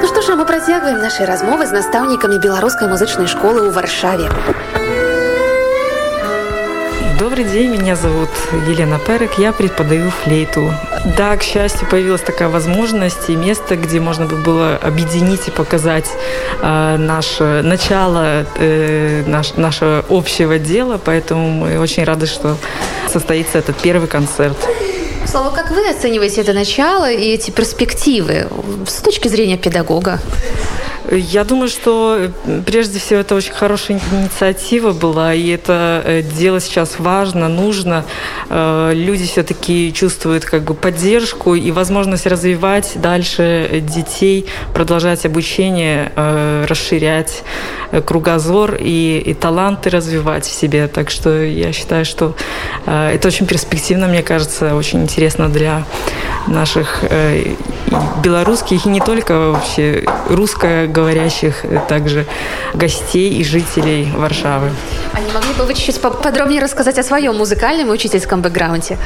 Ну 0.00 0.07
што 0.07 0.21
ж 0.21 0.37
мы 0.37 0.45
працягваем 0.45 1.00
нашы 1.00 1.25
размовы 1.25 1.64
з 1.64 1.73
настаўнікамі 1.73 2.37
беларускай 2.38 2.85
музычнай 2.85 3.26
школы 3.33 3.64
ў 3.64 3.73
варшаве 3.73 4.28
Добрый 7.24 7.46
день, 7.46 7.70
меня 7.70 7.96
зовут 7.96 8.27
Елена 8.68 9.00
Перек, 9.00 9.38
я 9.38 9.53
преподаю 9.53 10.10
флейту. 10.12 10.74
Да, 11.15 11.38
к 11.38 11.42
счастью, 11.42 11.88
появилась 11.89 12.20
такая 12.20 12.50
возможность 12.50 13.30
и 13.30 13.36
место, 13.38 13.77
где 13.77 14.01
можно 14.01 14.25
было 14.25 14.75
объединить 14.75 15.48
и 15.48 15.51
показать 15.51 16.12
э, 16.62 16.98
наше 16.98 17.62
начало 17.63 18.46
э, 18.58 19.24
наш, 19.25 19.53
нашего 19.53 20.03
общего 20.10 20.60
дела, 20.60 21.00
поэтому 21.01 21.50
мы 21.50 21.80
очень 21.80 22.03
рады, 22.03 22.25
что 22.25 22.58
состоится 23.10 23.58
этот 23.58 23.77
первый 23.77 24.10
концерт. 24.10 24.58
Слава, 25.25 25.56
как 25.56 25.72
вы 25.72 25.89
оцениваете 25.89 26.42
это 26.42 26.51
начало 26.51 27.10
и 27.10 27.24
эти 27.24 27.51
перспективы 27.51 28.50
с 28.86 29.01
точки 29.01 29.30
зрения 29.30 29.58
педагога? 29.58 30.20
Я 31.12 31.43
думаю, 31.43 31.67
что 31.67 32.31
прежде 32.65 33.00
всего 33.00 33.19
это 33.19 33.36
очень 33.36 33.51
хорошая 33.51 34.00
инициатива 34.12 34.93
была, 34.93 35.33
и 35.33 35.50
это 35.50 36.24
дело 36.38 36.60
сейчас 36.62 36.98
важно, 37.00 37.50
нужно. 37.50 38.05
Люди 38.50 39.25
все-таки 39.25 39.91
чувствуют 39.93 40.45
как 40.45 40.63
бы 40.63 40.74
поддержку 40.74 41.55
и 41.55 41.72
возможность 41.72 42.25
развивать 42.25 42.93
дальше 42.95 43.81
детей, 43.81 44.45
продолжать 44.74 45.25
обучение, 45.25 46.12
расширять 46.67 47.43
кругозор 48.01 48.75
и, 48.79 49.21
и 49.25 49.33
таланты 49.33 49.89
развивать 49.89 50.45
в 50.45 50.51
себе. 50.51 50.88
Так 50.88 51.09
что 51.09 51.43
я 51.43 51.71
считаю, 51.73 52.05
что 52.05 52.35
это 52.85 53.27
очень 53.27 53.45
перспективно, 53.45 54.07
мне 54.07 54.23
кажется, 54.23 54.75
очень 54.75 55.03
интересно 55.03 55.50
для 55.50 55.83
наших 56.47 57.03
э, 57.03 57.55
белорусских 58.23 58.85
и 58.85 58.89
не 58.89 59.00
только 59.00 59.51
вообще 59.51 60.05
русскоговорящих 60.29 61.65
также 61.88 62.25
гостей 62.73 63.33
и 63.35 63.43
жителей 63.43 64.07
Варшавы. 64.15 64.71
А 65.13 65.19
не 65.19 65.31
могли 65.31 65.53
бы 65.53 65.65
вы 65.65 65.73
чуть-чуть 65.73 66.01
подробнее 66.01 66.62
рассказать 66.62 66.97
о 66.97 67.03
своем 67.03 67.38
музыкальном 67.38 67.89
и 67.89 67.91
учительском 67.91 68.41
бэкграунде? 68.41 68.97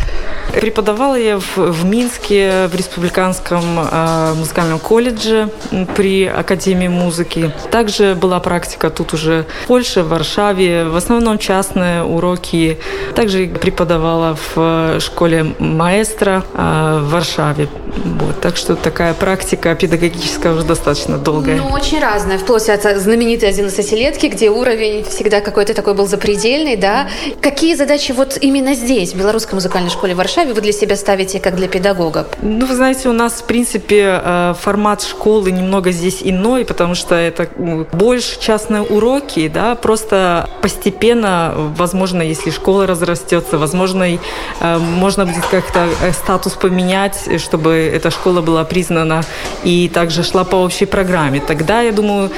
Преподавала 0.53 1.15
я 1.15 1.39
в, 1.39 1.57
в 1.57 1.85
Минске 1.85 2.67
в 2.67 2.75
Республиканском 2.75 3.63
э, 3.79 4.33
музыкальном 4.35 4.79
колледже 4.79 5.49
при 5.95 6.25
Академии 6.25 6.87
музыки. 6.87 7.51
Также 7.71 8.15
была 8.15 8.39
практика 8.39 8.76
тут 8.89 9.13
уже 9.13 9.45
в 9.63 9.67
Польше, 9.67 10.03
в 10.03 10.09
Варшаве. 10.09 10.85
В 10.85 10.95
основном 10.95 11.37
частные 11.37 12.03
уроки. 12.03 12.77
Также 13.15 13.47
преподавала 13.47 14.37
в 14.55 14.99
школе 14.99 15.55
маэстро 15.59 16.43
э, 16.53 16.99
в 17.01 17.09
Варшаве. 17.11 17.67
Вот. 18.05 18.39
Так 18.41 18.57
что 18.57 18.75
такая 18.75 19.13
практика 19.13 19.75
педагогическая 19.75 20.53
уже 20.53 20.63
достаточно 20.63 21.17
долгая. 21.17 21.57
Ну, 21.57 21.69
очень 21.69 21.99
разная. 21.99 22.37
Вплоть 22.37 22.69
от 22.69 22.83
знаменитой 22.97 23.49
11-летки, 23.49 24.27
где 24.27 24.49
уровень 24.49 25.03
всегда 25.03 25.41
какой-то 25.41 25.73
такой 25.73 25.93
был 25.93 26.07
запредельный, 26.07 26.75
да. 26.75 27.07
Какие 27.41 27.75
задачи 27.75 28.11
вот 28.11 28.37
именно 28.39 28.73
здесь, 28.73 29.13
в 29.13 29.17
Белорусской 29.17 29.55
музыкальной 29.55 29.89
школе 29.89 30.13
в 30.13 30.17
Варшаве, 30.17 30.53
вы 30.53 30.61
для 30.61 30.71
себя 30.71 30.95
ставите 30.95 31.39
как 31.39 31.55
для 31.55 31.67
педагога? 31.67 32.27
Ну, 32.41 32.65
вы 32.65 32.75
знаете, 32.75 33.09
у 33.09 33.13
нас, 33.13 33.33
в 33.33 33.43
принципе, 33.45 34.21
э, 34.23 34.53
формат 34.59 35.01
школы 35.01 35.51
немного 35.51 35.91
здесь 35.91 36.19
иной, 36.21 36.65
потому 36.65 36.95
что 36.95 37.15
это 37.15 37.47
больше 37.93 38.39
частные 38.67 38.81
уроки, 38.81 39.47
да, 39.47 39.75
просто 39.75 40.49
постепенно, 40.61 41.53
возможно, 41.77 42.21
если 42.21 42.51
школа 42.51 42.85
разрастется, 42.87 43.57
возможно, 43.57 44.03
э, 44.03 44.77
можно 44.77 45.25
будет 45.25 45.45
как-то 45.45 45.87
э, 46.01 46.11
статус 46.11 46.53
поменять, 46.53 47.29
чтобы 47.41 47.73
эта 47.73 48.11
школа 48.11 48.41
была 48.41 48.63
признана 48.63 49.23
и 49.63 49.89
также 49.93 50.23
шла 50.23 50.43
по 50.43 50.57
общей 50.57 50.85
программе. 50.85 51.39
Тогда, 51.39 51.81
я 51.81 51.91
думаю, 51.91 52.29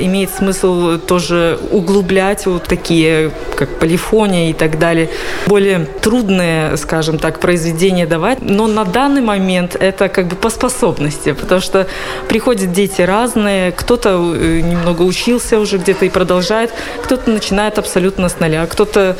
имеет 0.00 0.30
смысл 0.30 0.98
тоже 0.98 1.58
углублять 1.70 2.46
вот 2.46 2.64
такие, 2.64 3.30
как 3.56 3.78
полифония 3.78 4.50
и 4.50 4.52
так 4.52 4.78
далее, 4.78 5.08
более 5.46 5.86
трудные, 6.02 6.76
скажем 6.76 7.18
так, 7.18 7.40
произведения 7.40 8.06
давать. 8.06 8.38
Но 8.42 8.66
на 8.66 8.84
данный 8.84 9.22
момент 9.22 9.76
это 9.76 10.08
как 10.08 10.26
бы 10.26 10.36
по 10.36 10.50
способности, 10.50 11.32
потому 11.32 11.60
что 11.60 11.86
приходят 12.28 12.72
дети 12.72 13.02
разные, 13.02 13.72
кто-то 13.72 14.10
э, 14.34 14.60
немного 14.60 15.02
учился 15.02 15.43
уже 15.52 15.78
где-то 15.78 16.04
и 16.04 16.08
продолжает, 16.08 16.72
кто-то 17.02 17.30
начинает 17.30 17.78
абсолютно 17.78 18.28
с 18.28 18.40
нуля, 18.40 18.66
кто-то 18.66 19.16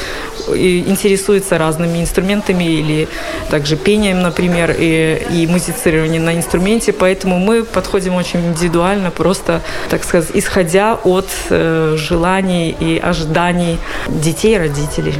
э, 0.48 0.56
интересуется 0.86 1.58
разными 1.58 2.00
инструментами 2.00 2.64
или 2.64 3.08
также 3.50 3.76
пением, 3.76 4.22
например, 4.22 4.74
и, 4.78 5.22
и 5.30 5.46
музицированием 5.46 6.24
на 6.24 6.34
инструменте, 6.34 6.92
поэтому 6.92 7.38
мы 7.38 7.64
подходим 7.64 8.14
очень 8.14 8.40
индивидуально, 8.40 9.10
просто, 9.10 9.62
так 9.90 10.04
сказать, 10.04 10.30
исходя 10.34 10.94
от 10.94 11.28
э, 11.50 11.96
желаний 11.98 12.76
и 12.78 12.98
ожиданий 12.98 13.78
детей 14.08 14.54
и 14.54 14.58
родителей. 14.58 15.14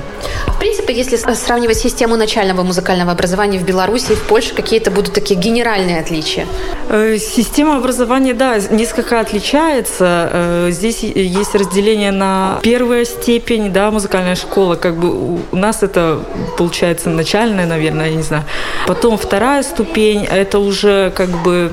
Принципе, 0.84 1.16
если 1.16 1.34
сравнивать 1.34 1.78
систему 1.78 2.16
начального 2.16 2.62
музыкального 2.62 3.12
образования 3.12 3.58
в 3.58 3.64
Беларуси 3.64 4.12
и 4.12 4.14
в 4.14 4.22
Польше, 4.22 4.54
какие-то 4.54 4.90
будут 4.90 5.14
такие 5.14 5.40
генеральные 5.40 6.00
отличия? 6.00 6.46
Э, 6.90 7.16
система 7.18 7.76
образования, 7.76 8.34
да, 8.34 8.58
несколько 8.70 9.20
отличается. 9.20 10.28
Э, 10.32 10.68
здесь 10.70 11.02
есть 11.02 11.54
разделение 11.54 12.12
на 12.12 12.58
первая 12.62 13.06
степень, 13.06 13.72
да, 13.72 13.90
музыкальная 13.90 14.34
школа, 14.34 14.74
как 14.74 14.96
бы 14.96 15.38
у 15.52 15.56
нас 15.56 15.82
это 15.82 16.20
получается 16.58 17.08
начальная, 17.08 17.66
наверное, 17.66 18.10
я 18.10 18.16
не 18.16 18.22
знаю. 18.22 18.44
Потом 18.86 19.16
вторая 19.16 19.62
ступень, 19.62 20.24
это 20.24 20.58
уже 20.58 21.12
как 21.16 21.30
бы 21.30 21.72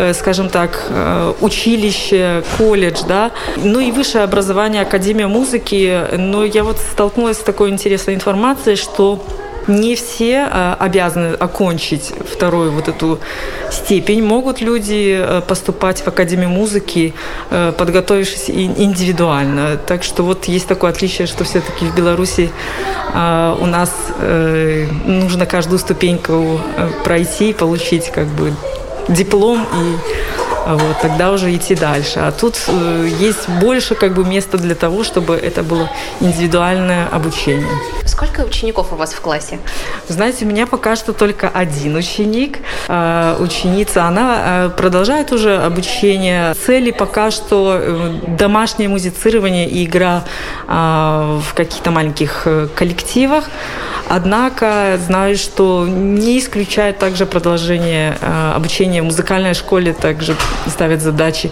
Э, 0.00 0.14
скажем 0.14 0.48
так, 0.48 0.84
училище, 1.40 2.44
колледж, 2.56 3.00
да, 3.08 3.32
ну 3.56 3.80
и 3.80 3.90
высшее 3.90 4.22
образование, 4.22 4.82
Академия 4.82 5.26
музыки. 5.26 6.02
Но 6.16 6.44
я 6.44 6.62
вот 6.62 6.78
столкнулась 6.78 7.38
с 7.38 7.40
такой 7.40 7.70
интересной 7.70 8.14
информацией, 8.14 8.47
что 8.76 9.24
не 9.66 9.96
все 9.96 10.48
э, 10.50 10.76
обязаны 10.78 11.34
окончить 11.34 12.12
вторую 12.32 12.72
вот 12.72 12.88
эту 12.88 13.18
степень. 13.70 14.22
Могут 14.24 14.62
люди 14.62 15.22
поступать 15.46 16.00
в 16.00 16.08
Академию 16.08 16.48
музыки, 16.48 17.12
подготовившись 17.50 18.48
индивидуально. 18.48 19.76
Так 19.76 20.02
что 20.04 20.22
вот 20.22 20.46
есть 20.46 20.66
такое 20.66 20.90
отличие, 20.90 21.26
что 21.26 21.44
все-таки 21.44 21.84
в 21.84 21.94
Беларуси 21.94 22.50
у 23.12 23.66
нас 23.66 23.94
нужно 25.04 25.44
каждую 25.44 25.78
ступеньку 25.78 26.60
пройти 27.04 27.50
и 27.50 27.52
получить 27.52 28.10
как 28.10 28.26
бы 28.26 28.54
диплом 29.08 29.62
и 29.62 29.96
вот, 30.74 31.00
тогда 31.00 31.32
уже 31.32 31.54
идти 31.54 31.74
дальше. 31.74 32.20
А 32.20 32.30
тут 32.32 32.56
э, 32.68 33.08
есть 33.18 33.48
больше 33.48 33.94
как 33.94 34.14
бы 34.14 34.24
места 34.24 34.58
для 34.58 34.74
того, 34.74 35.04
чтобы 35.04 35.34
это 35.34 35.62
было 35.62 35.90
индивидуальное 36.20 37.08
обучение. 37.08 37.66
Сколько 38.04 38.40
учеников 38.40 38.92
у 38.92 38.96
вас 38.96 39.12
в 39.12 39.20
классе? 39.20 39.58
Знаете, 40.08 40.44
у 40.44 40.48
меня 40.48 40.66
пока 40.66 40.96
что 40.96 41.12
только 41.12 41.48
один 41.48 41.96
ученик. 41.96 42.58
Э, 42.88 43.36
ученица, 43.40 44.04
она 44.04 44.66
э, 44.66 44.70
продолжает 44.76 45.32
уже 45.32 45.56
обучение. 45.56 46.54
Цели 46.54 46.90
пока 46.90 47.30
что 47.30 47.78
э, 47.80 48.12
домашнее 48.38 48.88
музицирование 48.88 49.68
и 49.68 49.84
игра 49.84 50.24
э, 50.66 51.40
в 51.42 51.54
каких-то 51.54 51.90
маленьких 51.90 52.42
э, 52.44 52.68
коллективах. 52.74 53.48
Однако 54.08 54.98
знаю, 55.06 55.36
что 55.36 55.86
не 55.86 56.38
исключает 56.38 56.98
также 56.98 57.26
продолжение 57.26 58.16
э, 58.20 58.52
обучения 58.54 59.02
в 59.02 59.04
музыкальной 59.04 59.54
школе, 59.54 59.92
также 59.92 60.34
ставят 60.66 61.02
задачи 61.02 61.50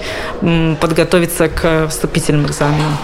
подготовиться 0.81 1.49
к 1.49 1.89
вступительным 1.89 2.47
экзаменам. 2.47 2.97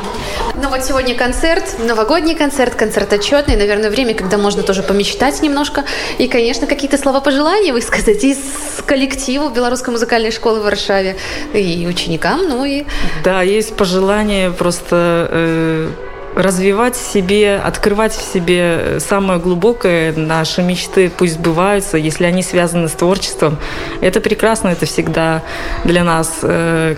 Ну 0.55 0.69
вот 0.69 0.85
сегодня 0.85 1.15
концерт, 1.15 1.65
новогодний 1.79 2.35
концерт, 2.35 2.75
концерт 2.75 3.13
отчетный, 3.13 3.57
наверное, 3.57 3.91
время, 3.91 4.15
когда 4.15 4.39
можно 4.39 4.63
тоже 4.63 4.83
помечтать 4.83 5.43
немножко. 5.43 5.85
И, 6.19 6.29
конечно, 6.29 6.67
какие-то 6.67 6.99
слова 6.99 7.21
пожелания 7.21 7.73
высказать 7.73 8.23
из 8.25 8.39
коллективу 8.87 9.51
Белорусской 9.51 9.93
музыкальной 9.93 10.31
школы 10.31 10.61
в 10.61 10.65
Варшаве 10.65 11.17
и 11.53 11.87
ученикам, 11.87 12.49
ну 12.49 12.65
и... 12.65 12.85
Да, 13.25 13.43
есть 13.43 13.77
пожелания 13.77 14.51
просто 14.51 15.29
э, 15.31 15.89
развивать 16.35 16.97
в 16.97 17.13
себе, 17.13 17.57
открывать 17.57 18.13
в 18.13 18.23
себе 18.23 18.99
самое 19.01 19.39
глубокое, 19.39 20.13
наши 20.17 20.63
мечты 20.63 21.11
пусть 21.11 21.35
сбываются, 21.35 21.97
если 21.97 22.25
они 22.25 22.43
связаны 22.43 22.89
с 22.89 22.93
творчеством. 22.93 23.59
Это 24.01 24.21
прекрасно, 24.21 24.69
это 24.69 24.87
всегда 24.87 25.43
для 25.85 26.05
нас 26.05 26.39
э, 26.43 26.97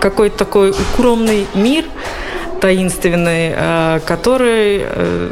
какой-то 0.00 0.38
такой 0.38 0.70
укромный 0.70 1.46
мир 1.54 1.84
таинственный, 2.60 3.52
э, 3.54 4.00
который 4.06 4.82
э, 4.82 5.30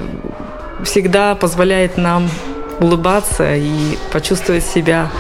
всегда 0.85 1.35
позволяет 1.35 1.97
нам 1.97 2.29
улыбаться 2.81 3.55
и 3.55 3.97
почувствовать 4.13 4.65
себя 4.65 5.11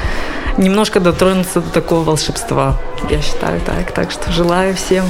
немножко 0.58 1.00
дотронуться 1.00 1.60
до 1.60 1.70
такого 1.70 2.04
волшебства. 2.04 2.76
Я 3.10 3.20
считаю 3.20 3.60
так. 3.60 3.92
Так 3.92 4.10
что 4.10 4.32
желаю 4.32 4.74
всем 4.74 5.04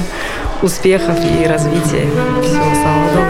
успехов 0.61 1.17
и 1.23 1.47
развития. 1.47 2.07
Всего 2.41 2.75
самого 2.75 3.07
доброго. 3.13 3.24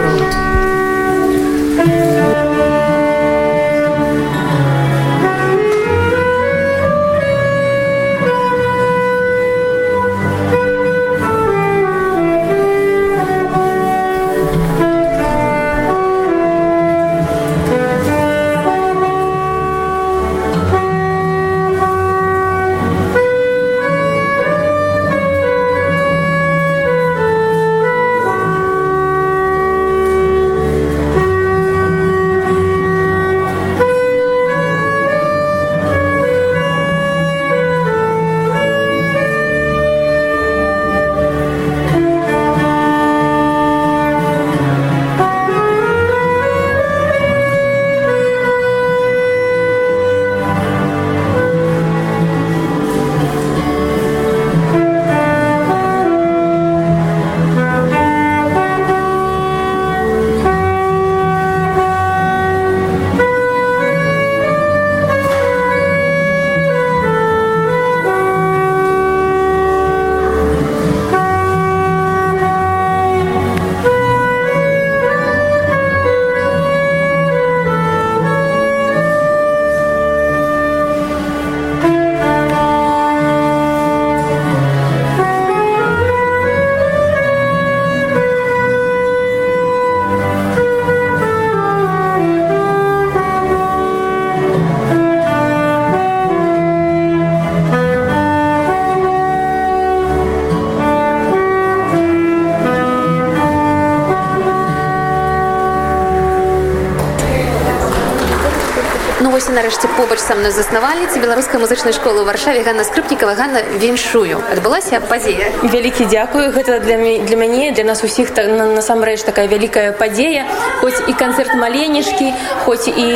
Побач 110.16 110.28
са 110.28 110.34
мной 110.34 110.50
заснавальніцы 110.50 111.20
беларускай 111.20 111.60
музычнай 111.60 111.92
школы 111.92 112.22
ў 112.22 112.24
варшаве 112.24 112.62
Ганна 112.64 112.84
скрыпнікава. 112.84 113.34
Ганна 113.36 113.60
віншую. 113.76 114.40
Адбылася 114.52 115.00
падзея. 115.00 115.52
Вялікі 115.62 116.08
дзякую. 116.08 116.52
Гэта 116.52 116.80
для 116.80 116.96
для 117.20 117.36
мяне 117.36 117.72
для 117.72 117.84
нас 117.84 118.04
усіх 118.04 118.30
так, 118.30 118.48
насамрэч 118.48 119.22
такая 119.24 119.46
вялікая 119.46 119.92
падзея. 119.92 120.46
Хоць 120.80 121.00
і 121.08 121.12
канцэрт 121.12 121.54
маленечкі 121.54 122.32
хоць 122.64 122.88
і 122.88 123.08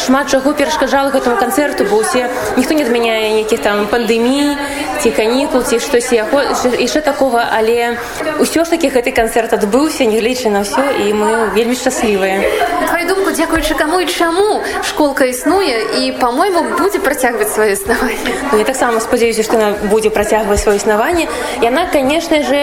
шмат 0.00 0.30
чаго 0.30 0.52
перашкаджала 0.52 1.10
гэтаму 1.10 1.36
канцэрту 1.36 1.84
бо 1.90 2.00
усе 2.00 2.30
ніхто 2.56 2.74
не 2.74 2.84
адмяняе 2.84 3.36
нейкіх 3.36 3.60
там 3.60 3.86
пандэмій 3.86 4.56
ці 5.02 5.10
канікул 5.10 5.62
ці 5.62 5.80
штось 5.80 6.12
яшчэ 6.12 7.00
такога 7.04 7.52
але 7.52 7.98
ўсё 8.40 8.64
ж 8.64 8.70
таки 8.70 8.88
гэты 8.88 9.12
канцэрт 9.12 9.52
адбыўся 9.52 10.08
нягледзячы 10.08 10.50
на 10.50 10.64
ўсё 10.64 10.82
і 11.04 11.12
мы 11.12 11.52
вельмі 11.52 11.76
шчаслівыя. 11.76 12.40
Твою 12.88 13.06
думку 13.06 13.30
дзякуючы 13.30 13.74
каму 13.76 14.00
і 14.00 14.06
чаму 14.06 14.62
школка 14.82 15.24
існуе 15.28 16.02
і 16.02 16.12
по-мойму 16.45 16.77
будзе 16.77 16.99
працягваць 16.99 17.49
сваё 17.49 17.73
існаванне 17.73 18.33
ну, 18.51 18.57
я 18.57 18.63
таксама 18.63 18.99
спадзяюся 19.01 19.43
што 19.43 19.57
яна 19.57 19.89
будзе 19.89 20.09
працягваць 20.13 20.61
сваё 20.61 20.77
існаванне 20.77 21.27
яна 21.61 21.87
конечно 21.91 22.43
же 22.45 22.61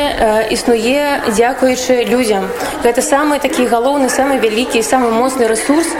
існуе 0.50 1.20
дзякуючы 1.26 2.04
людзям 2.06 2.46
гэта 2.84 3.02
самы 3.02 3.38
такі 3.42 3.66
галоўны 3.66 4.08
самы 4.08 4.38
вялікі 4.38 4.82
самы 4.82 5.10
моцны 5.10 5.50
ресурс 5.50 5.90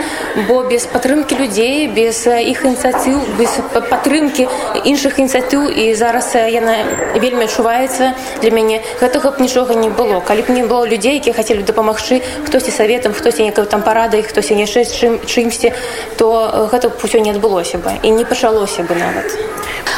бо 0.47 0.63
без 0.63 0.85
падтрымки 0.85 1.35
людзей 1.35 1.87
без 1.87 2.27
іх 2.27 2.63
ініцыятыў 2.63 3.19
без 3.39 3.51
падтрымки 3.89 4.47
іншых 4.85 5.19
ініцыятыў 5.19 5.67
і 5.67 5.93
зараз 5.95 6.31
яна 6.35 6.75
вельмі 7.19 7.43
адчуваецца 7.49 8.13
для 8.41 8.51
мяне 8.51 8.81
гэтага 9.01 9.35
б 9.35 9.43
нічога 9.43 9.75
не 9.75 9.89
было 9.89 10.21
калі 10.21 10.47
б 10.47 10.55
не 10.55 10.63
было 10.63 10.85
людзей 10.85 11.19
якія 11.19 11.35
хацелі 11.35 11.67
дапамагчы 11.67 12.21
хтосьці 12.47 12.71
саветам 12.71 13.13
хтосьці 13.13 13.43
некая 13.43 13.65
там 13.65 13.83
парада 13.83 14.17
іх 14.17 14.31
хтось 14.31 14.51
яшчэ 14.55 14.85
чым 14.87 15.19
чымсьці 15.25 15.73
то 16.17 16.69
гэта 16.71 16.89
б 16.89 16.95
усё 17.03 17.19
не 17.19 17.31
адбылося 17.31 17.72
бы 17.73 17.91
і 18.03 18.09
не 18.11 18.25
пачалося 18.25 18.83
бы 18.83 18.95
нават 18.95 19.37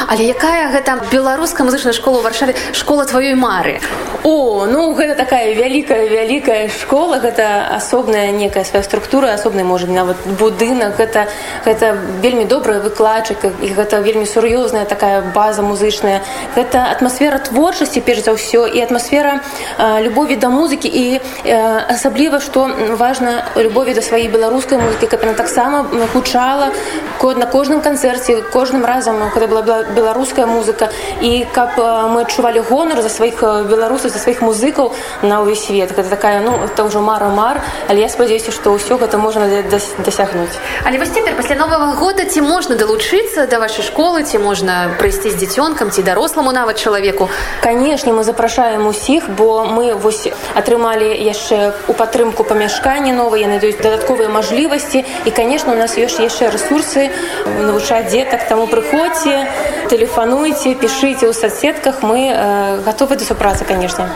але 0.08 0.24
якая 0.24 0.72
гэта 0.72 0.98
беларуская 1.12 1.64
музычная 1.64 1.92
школа 1.92 2.20
ў 2.20 2.24
варшаве 2.24 2.54
школа 2.72 3.04
тваёй 3.04 3.34
мары 3.34 3.80
о 4.24 4.66
ну 4.66 4.94
гэта 4.94 5.14
такая 5.14 5.54
вялікая 5.54 6.08
вялікая 6.08 6.68
школа 6.68 7.18
гэта 7.18 7.74
асобная 7.76 8.30
некая 8.30 8.64
свая 8.64 8.82
структура 8.82 9.32
асобная 9.34 9.64
можа 9.64 9.86
нават 9.86 10.16
будынак 10.38 10.96
гэта 10.96 11.28
гэта 11.64 11.96
вельмі 12.22 12.44
добрая 12.44 12.80
выкладчык 12.80 13.44
і 13.62 13.68
гэта 13.74 14.00
вельмі 14.00 14.26
сур'ёзная 14.26 14.84
такая 14.84 15.22
база 15.34 15.62
музычная 15.62 16.22
гэта 16.56 16.90
атмасфера 16.90 17.38
творчасці 17.38 18.00
перш 18.00 18.24
за 18.24 18.36
ўсё 18.36 18.66
і 18.66 18.80
атмасфера 18.82 19.40
любові 20.00 20.36
да 20.36 20.48
музыкі 20.48 20.88
і 20.88 21.20
асабліва 21.88 22.40
што 22.40 22.70
важна 22.96 23.48
любові 23.56 23.94
да 23.94 24.02
сваёй 24.02 24.28
беларускай 24.28 24.78
музыкі 24.78 25.06
каб 25.06 25.22
яна 25.22 25.34
таксама 25.34 25.86
гучала 26.14 26.70
код 27.18 27.38
на 27.38 27.46
кожным 27.66 27.80
канцэрце 27.80 28.42
кожным 28.52 28.84
разам 28.84 29.30
когда 29.32 29.46
была 29.46 29.82
беларуская 29.82 30.46
музыка 30.46 30.90
і 31.20 31.46
каб 31.52 31.76
мы 32.12 32.22
адчувалі 32.22 32.60
гонар 32.60 33.02
за 33.02 33.08
сваіх 33.08 33.42
беларусаў 33.42 34.10
за 34.10 34.18
сваіх 34.18 34.42
музыкаў 34.42 34.92
на 35.22 35.40
ўвесь 35.42 35.66
свет 35.66 35.94
гэта 35.94 36.08
такая 36.08 36.40
ну 36.40 36.52
это 36.64 36.84
ўжо 36.84 37.00
мара 37.00 37.28
мар 37.28 37.62
але 37.88 38.00
я 38.02 38.08
спадзяюся 38.08 38.52
што 38.52 38.74
ўсё 38.74 38.98
гэта 38.98 39.18
можна 39.18 39.48
дасягнуць 40.04 40.56
але 40.84 40.98
вось 40.98 41.10
цяпер 41.10 41.34
пасля 41.36 41.56
новага 41.56 41.94
года 41.96 42.24
ці 42.24 42.40
можна 42.42 42.76
далучыцца 42.76 43.46
да 43.46 43.58
вашай 43.58 43.84
школы 43.84 44.22
ці 44.22 44.38
можна 44.38 44.96
прыйсці 44.98 45.30
з 45.30 45.36
дзіцёнкам 45.38 45.90
ці 45.90 46.02
даросламу 46.02 46.52
нават 46.52 46.76
чалавеку 46.76 47.28
канешне 47.62 48.12
мы 48.12 48.24
запрашаем 48.24 48.86
усіх 48.86 49.30
бо 49.30 49.64
мы 49.64 49.94
вось 49.94 50.28
атрымалі 50.54 51.08
яшчэ 51.10 51.72
у 51.88 51.92
падтрымку 51.94 52.44
памяшканні 52.44 53.12
новыя 53.12 53.46
яны 53.46 53.60
даюць 53.60 53.80
дадатковыя 53.80 54.28
мажлівасці 54.28 55.04
і 55.24 55.30
конечно 55.30 55.72
у 55.72 55.76
нас 55.76 55.96
ёсць 55.98 56.20
яшчэ 56.20 56.50
ресурсы 56.50 57.10
навучаць 57.57 58.09
дзетак 58.09 58.47
таму 58.47 58.67
прыходзьце 58.67 59.47
тэлефануйце 59.89 60.75
пішыце 60.75 61.25
ў 61.29 61.33
соцсетках 61.33 62.03
мы 62.03 62.29
э, 62.29 62.81
готовы 62.85 63.15
да 63.15 63.25
супрацы 63.25 63.65
конечно. 63.65 64.09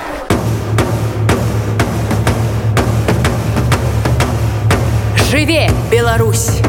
Жыве 5.32 5.70
Беларусь 5.90 6.62